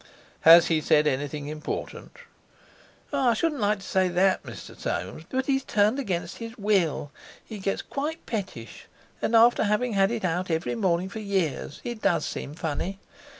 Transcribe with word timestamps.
"Has 0.39 0.65
he 0.65 0.81
said 0.81 1.05
anything 1.05 1.47
important?" 1.47 2.17
"I 3.13 3.35
shouldn't 3.35 3.61
like 3.61 3.81
to 3.81 3.85
say 3.85 4.07
that, 4.07 4.41
Mr. 4.41 4.75
Soames; 4.75 5.25
but 5.29 5.45
he's 5.45 5.63
turned 5.63 5.99
against 5.99 6.37
his 6.39 6.57
Will. 6.57 7.11
He 7.45 7.59
gets 7.59 7.83
quite 7.83 8.25
pettish—and 8.25 9.35
after 9.35 9.63
having 9.65 9.93
had 9.93 10.09
it 10.09 10.25
out 10.25 10.49
every 10.49 10.73
morning 10.73 11.09
for 11.09 11.19
years, 11.19 11.81
it 11.83 12.01
does 12.01 12.25
seem 12.25 12.55
funny. 12.55 12.97